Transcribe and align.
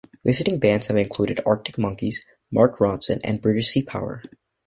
Visiting 0.25 0.57
bands 0.57 0.87
have 0.87 0.97
included 0.97 1.41
Arctic 1.45 1.77
Monkeys, 1.77 2.25
Mark 2.51 2.77
Ronson 2.79 3.21
and 3.23 3.39
British 3.39 3.67
Sea 3.67 3.83
Power. 3.83 4.23